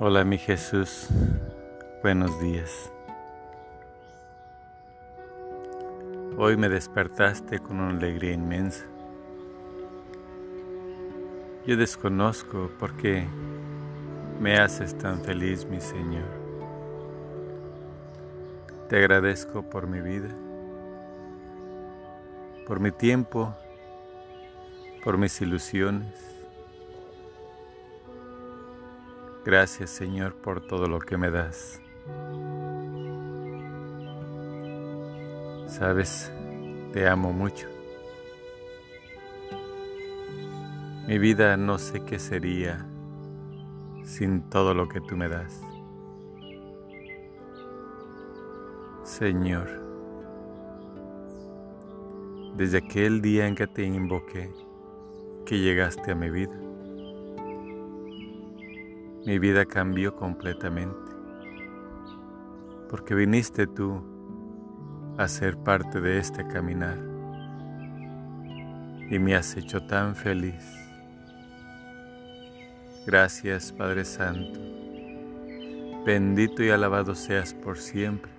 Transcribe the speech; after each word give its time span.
Hola 0.00 0.22
mi 0.22 0.38
Jesús, 0.38 1.08
buenos 2.04 2.40
días. 2.40 2.92
Hoy 6.36 6.56
me 6.56 6.68
despertaste 6.68 7.58
con 7.58 7.80
una 7.80 7.90
alegría 7.90 8.32
inmensa. 8.32 8.84
Yo 11.66 11.76
desconozco 11.76 12.70
por 12.78 12.96
qué 12.96 13.26
me 14.40 14.56
haces 14.58 14.96
tan 14.96 15.20
feliz, 15.24 15.66
mi 15.66 15.80
Señor. 15.80 16.28
Te 18.88 18.98
agradezco 18.98 19.68
por 19.68 19.88
mi 19.88 20.00
vida, 20.00 20.28
por 22.68 22.78
mi 22.78 22.92
tiempo, 22.92 23.52
por 25.02 25.18
mis 25.18 25.40
ilusiones 25.40 26.37
Gracias 29.44 29.90
Señor 29.90 30.34
por 30.34 30.60
todo 30.60 30.86
lo 30.86 30.98
que 30.98 31.16
me 31.16 31.30
das. 31.30 31.80
Sabes, 35.66 36.32
te 36.92 37.06
amo 37.06 37.32
mucho. 37.32 37.68
Mi 41.06 41.18
vida 41.18 41.56
no 41.56 41.78
sé 41.78 42.04
qué 42.04 42.18
sería 42.18 42.84
sin 44.04 44.42
todo 44.50 44.74
lo 44.74 44.88
que 44.88 45.00
tú 45.00 45.16
me 45.16 45.28
das. 45.28 45.62
Señor, 49.04 49.68
desde 52.56 52.78
aquel 52.78 53.22
día 53.22 53.46
en 53.46 53.54
que 53.54 53.66
te 53.66 53.84
invoqué, 53.84 54.50
que 55.46 55.58
llegaste 55.58 56.10
a 56.10 56.14
mi 56.14 56.28
vida, 56.28 56.58
mi 59.28 59.38
vida 59.38 59.66
cambió 59.66 60.16
completamente, 60.16 61.12
porque 62.88 63.14
viniste 63.14 63.66
tú 63.66 64.02
a 65.18 65.28
ser 65.28 65.58
parte 65.58 66.00
de 66.00 66.18
este 66.18 66.48
caminar 66.48 66.96
y 69.10 69.18
me 69.18 69.34
has 69.34 69.54
hecho 69.54 69.82
tan 69.86 70.16
feliz. 70.16 70.64
Gracias 73.04 73.70
Padre 73.70 74.06
Santo, 74.06 74.60
bendito 76.06 76.62
y 76.62 76.70
alabado 76.70 77.14
seas 77.14 77.52
por 77.52 77.76
siempre. 77.76 78.32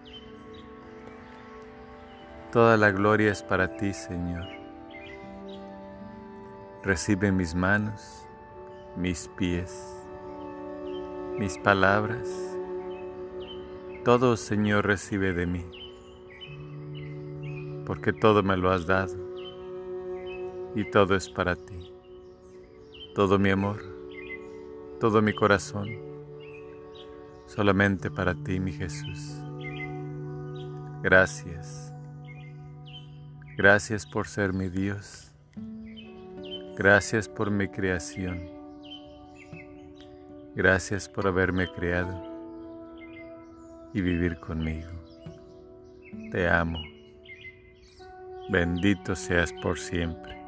Toda 2.51 2.77
la 2.77 2.89
gloria 2.89 3.31
es 3.31 3.43
para 3.43 3.77
ti, 3.77 3.93
Señor. 3.93 4.47
Recibe 6.81 7.31
mis 7.31 7.53
manos, 7.53 8.25
mis 8.97 9.27
pies 9.37 9.98
mis 11.39 11.57
palabras. 11.57 12.27
Todo, 14.03 14.35
Señor, 14.35 14.85
recibe 14.85 15.31
de 15.31 15.45
mí, 15.45 15.65
porque 17.85 18.11
todo 18.11 18.43
me 18.43 18.57
lo 18.57 18.69
has 18.71 18.85
dado 18.85 19.15
y 20.75 20.83
todo 20.91 21.15
es 21.15 21.29
para 21.29 21.55
ti. 21.55 21.93
Todo 23.15 23.39
mi 23.39 23.51
amor, 23.51 23.81
todo 24.99 25.21
mi 25.21 25.33
corazón, 25.33 25.87
solamente 27.45 28.11
para 28.11 28.35
ti, 28.35 28.59
mi 28.59 28.73
Jesús. 28.73 29.41
Gracias. 31.01 31.93
Gracias 33.55 34.05
por 34.05 34.27
ser 34.27 34.51
mi 34.51 34.67
Dios. 34.67 35.31
Gracias 36.75 37.29
por 37.29 37.49
mi 37.49 37.69
creación. 37.69 38.58
Gracias 40.55 41.07
por 41.07 41.27
haberme 41.27 41.67
creado 41.71 42.23
y 43.93 44.01
vivir 44.01 44.39
conmigo. 44.39 44.89
Te 46.31 46.47
amo. 46.47 46.79
Bendito 48.49 49.15
seas 49.15 49.53
por 49.61 49.77
siempre. 49.77 50.38